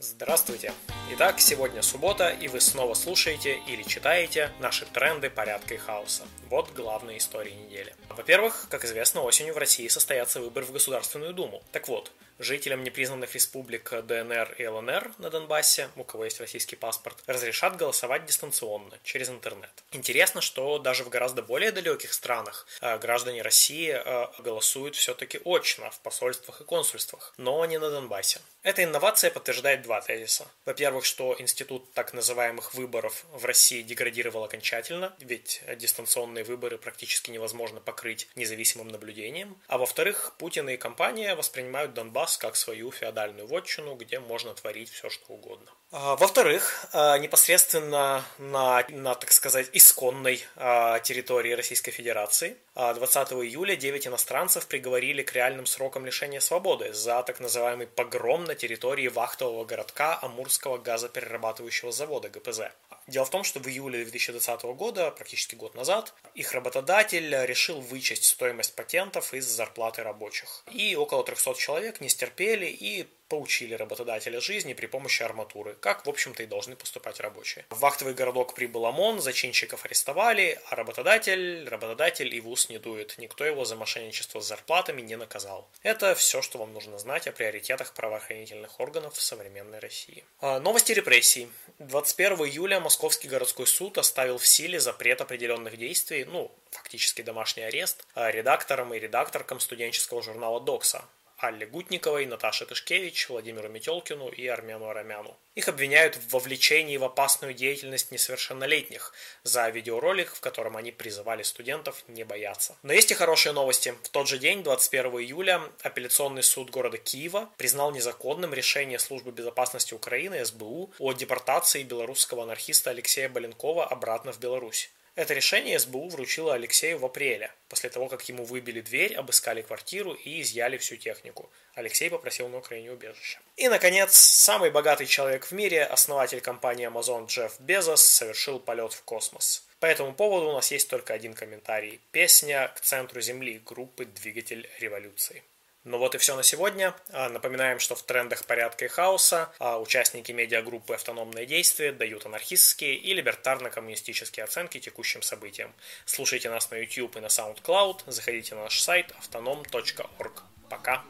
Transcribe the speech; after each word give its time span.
Здравствуйте! 0.00 0.72
Итак, 1.10 1.40
сегодня 1.40 1.82
суббота, 1.82 2.28
и 2.28 2.46
вы 2.46 2.60
снова 2.60 2.94
слушаете 2.94 3.60
или 3.66 3.82
читаете 3.82 4.52
наши 4.60 4.86
тренды 4.86 5.28
порядка 5.28 5.74
и 5.74 5.76
хаоса. 5.76 6.22
Вот 6.48 6.72
главные 6.72 7.18
истории 7.18 7.50
недели. 7.50 7.92
Во-первых, 8.08 8.66
как 8.70 8.84
известно, 8.84 9.22
осенью 9.22 9.54
в 9.54 9.58
России 9.58 9.88
состоятся 9.88 10.40
выборы 10.40 10.66
в 10.66 10.72
Государственную 10.72 11.34
Думу. 11.34 11.64
Так 11.72 11.88
вот, 11.88 12.12
жителям 12.38 12.84
непризнанных 12.84 13.34
республик 13.34 13.90
ДНР 13.90 14.54
и 14.58 14.66
ЛНР 14.66 15.12
на 15.18 15.30
Донбассе, 15.30 15.88
у 15.96 16.04
кого 16.04 16.24
есть 16.24 16.40
российский 16.40 16.76
паспорт, 16.76 17.18
разрешат 17.26 17.76
голосовать 17.76 18.24
дистанционно, 18.24 18.98
через 19.02 19.28
интернет. 19.28 19.70
Интересно, 19.92 20.40
что 20.40 20.78
даже 20.78 21.04
в 21.04 21.08
гораздо 21.08 21.42
более 21.42 21.72
далеких 21.72 22.12
странах 22.12 22.66
э, 22.80 22.98
граждане 22.98 23.42
России 23.42 23.90
э, 23.92 24.26
голосуют 24.38 24.94
все-таки 24.94 25.40
очно 25.44 25.90
в 25.90 25.98
посольствах 26.00 26.60
и 26.60 26.64
консульствах, 26.64 27.34
но 27.36 27.64
не 27.64 27.78
на 27.78 27.90
Донбассе. 27.90 28.40
Эта 28.62 28.84
инновация 28.84 29.30
подтверждает 29.30 29.82
два 29.88 30.02
тезиса. 30.02 30.46
Во-первых, 30.66 31.06
что 31.06 31.34
институт 31.38 31.90
так 31.94 32.12
называемых 32.12 32.74
выборов 32.74 33.24
в 33.32 33.46
России 33.46 33.80
деградировал 33.80 34.44
окончательно, 34.44 35.16
ведь 35.18 35.62
дистанционные 35.78 36.44
выборы 36.44 36.76
практически 36.76 37.30
невозможно 37.30 37.80
покрыть 37.80 38.28
независимым 38.34 38.88
наблюдением. 38.88 39.56
А 39.66 39.78
во-вторых, 39.78 40.34
Путин 40.38 40.68
и 40.68 40.76
компания 40.76 41.34
воспринимают 41.34 41.94
Донбасс 41.94 42.36
как 42.36 42.56
свою 42.56 42.90
феодальную 42.90 43.46
вотчину, 43.46 43.94
где 43.94 44.20
можно 44.20 44.52
творить 44.52 44.90
все, 44.90 45.08
что 45.08 45.32
угодно. 45.32 45.70
А, 45.90 46.16
во-вторых, 46.16 46.86
а, 46.92 47.16
непосредственно 47.16 48.22
на, 48.36 48.84
на, 48.90 49.14
так 49.14 49.32
сказать, 49.32 49.70
исконной 49.72 50.44
а, 50.56 50.98
территории 51.00 51.52
Российской 51.52 51.92
Федерации 51.92 52.58
20 52.74 53.32
июля 53.32 53.74
9 53.74 54.06
иностранцев 54.06 54.66
приговорили 54.66 55.22
к 55.22 55.32
реальным 55.32 55.64
срокам 55.64 56.04
лишения 56.04 56.40
свободы 56.40 56.92
за 56.92 57.22
так 57.22 57.40
называемый 57.40 57.86
погром 57.86 58.44
на 58.44 58.54
территории 58.54 59.08
вахтового 59.08 59.64
городка 59.64 60.18
Амурского 60.20 60.76
газоперерабатывающего 60.76 61.90
завода 61.90 62.28
ГПЗ. 62.28 62.70
Дело 63.06 63.24
в 63.24 63.30
том, 63.30 63.42
что 63.42 63.58
в 63.58 63.66
июле 63.66 64.04
2020 64.04 64.62
года, 64.76 65.10
практически 65.10 65.54
год 65.54 65.74
назад, 65.74 66.12
их 66.34 66.52
работодатель 66.52 67.34
решил 67.46 67.80
вычесть 67.80 68.24
стоимость 68.24 68.76
патентов 68.76 69.32
из 69.32 69.46
зарплаты 69.46 70.02
рабочих. 70.02 70.62
И 70.70 70.94
около 70.94 71.24
300 71.24 71.54
человек 71.54 72.02
не 72.02 72.10
стерпели 72.10 72.66
и 72.66 73.08
поучили 73.28 73.74
работодателя 73.74 74.40
жизни 74.40 74.72
при 74.72 74.86
помощи 74.86 75.22
арматуры, 75.22 75.76
как, 75.80 76.06
в 76.06 76.08
общем-то, 76.08 76.42
и 76.42 76.46
должны 76.46 76.76
поступать 76.76 77.20
рабочие. 77.20 77.66
В 77.70 77.80
вахтовый 77.80 78.14
городок 78.14 78.54
прибыл 78.54 78.86
ОМОН, 78.86 79.20
зачинщиков 79.20 79.84
арестовали, 79.84 80.58
а 80.70 80.76
работодатель, 80.76 81.68
работодатель 81.68 82.34
и 82.34 82.40
в 82.40 82.48
ус 82.48 82.68
не 82.68 82.78
дует. 82.78 83.16
Никто 83.18 83.44
его 83.44 83.64
за 83.64 83.76
мошенничество 83.76 84.40
с 84.40 84.46
зарплатами 84.46 85.02
не 85.02 85.16
наказал. 85.16 85.68
Это 85.82 86.14
все, 86.14 86.42
что 86.42 86.58
вам 86.58 86.72
нужно 86.72 86.98
знать 86.98 87.26
о 87.26 87.32
приоритетах 87.32 87.92
правоохранительных 87.94 88.80
органов 88.80 89.14
в 89.14 89.22
современной 89.22 89.78
России. 89.78 90.24
А, 90.40 90.58
новости 90.60 90.92
репрессий. 90.92 91.48
21 91.78 92.38
июля 92.46 92.80
Московский 92.80 93.28
городской 93.28 93.66
суд 93.66 93.98
оставил 93.98 94.38
в 94.38 94.46
силе 94.46 94.80
запрет 94.80 95.20
определенных 95.20 95.76
действий, 95.76 96.24
ну, 96.24 96.50
фактически 96.70 97.22
домашний 97.22 97.62
арест, 97.62 98.04
а, 98.14 98.30
редакторам 98.30 98.94
и 98.94 98.98
редакторкам 98.98 99.60
студенческого 99.60 100.22
журнала 100.22 100.60
«Докса», 100.60 101.04
Алле 101.38 101.66
Гутниковой, 101.66 102.26
Наташе 102.26 102.66
Тышкевич, 102.66 103.28
Владимиру 103.28 103.68
Метелкину 103.68 104.28
и 104.28 104.44
Армену 104.48 104.88
Арамяну. 104.88 105.36
Их 105.54 105.68
обвиняют 105.68 106.16
в 106.16 106.32
вовлечении 106.32 106.96
в 106.96 107.04
опасную 107.04 107.54
деятельность 107.54 108.10
несовершеннолетних 108.10 109.14
за 109.44 109.68
видеоролик, 109.68 110.34
в 110.34 110.40
котором 110.40 110.76
они 110.76 110.90
призывали 110.90 111.44
студентов 111.44 112.02
не 112.08 112.24
бояться. 112.24 112.76
Но 112.82 112.92
есть 112.92 113.12
и 113.12 113.14
хорошие 113.14 113.52
новости. 113.52 113.94
В 114.02 114.08
тот 114.08 114.26
же 114.26 114.38
день, 114.38 114.64
21 114.64 115.12
июля, 115.20 115.62
апелляционный 115.82 116.42
суд 116.42 116.70
города 116.70 116.98
Киева 116.98 117.48
признал 117.56 117.92
незаконным 117.92 118.52
решение 118.52 118.98
Службы 118.98 119.30
безопасности 119.30 119.94
Украины, 119.94 120.44
СБУ, 120.44 120.92
о 120.98 121.12
депортации 121.12 121.84
белорусского 121.84 122.42
анархиста 122.42 122.90
Алексея 122.90 123.28
Баленкова 123.28 123.86
обратно 123.86 124.32
в 124.32 124.40
Беларусь. 124.40 124.90
Это 125.18 125.34
решение 125.34 125.80
СБУ 125.80 126.10
вручило 126.10 126.54
Алексею 126.54 127.00
в 127.00 127.04
апреле, 127.04 127.50
после 127.68 127.90
того, 127.90 128.06
как 128.06 128.28
ему 128.28 128.44
выбили 128.44 128.80
дверь, 128.80 129.16
обыскали 129.16 129.62
квартиру 129.62 130.12
и 130.12 130.40
изъяли 130.40 130.76
всю 130.76 130.94
технику. 130.94 131.50
Алексей 131.74 132.08
попросил 132.08 132.46
на 132.46 132.58
Украине 132.58 132.92
убежище. 132.92 133.40
И, 133.56 133.66
наконец, 133.66 134.14
самый 134.14 134.70
богатый 134.70 135.06
человек 135.06 135.46
в 135.46 135.50
мире, 135.50 135.82
основатель 135.82 136.40
компании 136.40 136.86
Amazon 136.88 137.26
Джефф 137.26 137.58
Безос, 137.58 138.06
совершил 138.06 138.60
полет 138.60 138.92
в 138.92 139.02
космос. 139.02 139.66
По 139.80 139.86
этому 139.86 140.14
поводу 140.14 140.50
у 140.50 140.52
нас 140.52 140.70
есть 140.70 140.88
только 140.88 141.14
один 141.14 141.34
комментарий. 141.34 142.00
Песня 142.12 142.68
«К 142.76 142.80
центру 142.80 143.20
Земли» 143.20 143.60
группы 143.66 144.04
«Двигатель 144.04 144.70
революции». 144.78 145.42
Ну 145.88 145.96
вот 145.96 146.14
и 146.14 146.18
все 146.18 146.36
на 146.36 146.42
сегодня. 146.42 146.94
А, 147.12 147.30
напоминаем, 147.30 147.78
что 147.78 147.94
в 147.94 148.02
трендах 148.02 148.44
порядка 148.44 148.84
и 148.84 148.88
хаоса 148.88 149.50
а, 149.58 149.80
участники 149.80 150.32
медиагруппы 150.32 150.92
«Автономные 150.92 151.46
действия» 151.46 151.92
дают 151.92 152.26
анархистские 152.26 152.96
и 152.96 153.14
либертарно-коммунистические 153.14 154.44
оценки 154.44 154.80
текущим 154.80 155.22
событиям. 155.22 155.72
Слушайте 156.04 156.50
нас 156.50 156.70
на 156.70 156.76
YouTube 156.76 157.16
и 157.16 157.20
на 157.20 157.28
SoundCloud, 157.28 158.02
заходите 158.06 158.54
на 158.54 158.64
наш 158.64 158.78
сайт 158.80 159.14
autonom.org. 159.22 160.42
Пока! 160.68 161.02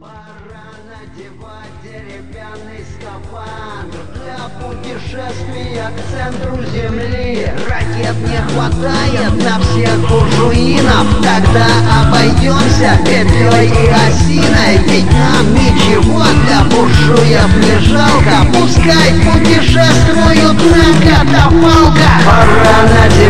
Пора 0.00 0.72
надевать 0.88 1.82
деревянный 1.82 2.84
скафандр 2.96 3.98
Для 4.14 4.48
путешествия 4.60 5.90
к 5.90 6.00
центру 6.10 6.64
земли 6.64 7.48
Средств 8.02 8.22
не 8.28 8.38
хватает 8.52 9.32
на 9.44 9.60
всех 9.60 9.96
буржуинов. 10.08 11.06
Тогда 11.22 11.66
обойдемся 12.02 12.98
петлей 13.04 13.68
и 13.68 13.88
осиной 13.88 14.78
Ведь 14.88 15.12
нам 15.12 15.54
ничего 15.54 16.24
для 16.44 16.64
буржуев 16.64 17.50
не 17.58 17.78
жалко. 17.86 18.34
Пускай 18.52 19.12
путешествуют 19.22 20.58
на 20.72 20.88
катапалках 21.06 22.20
Пора 22.24 22.78
надевать 22.88 23.22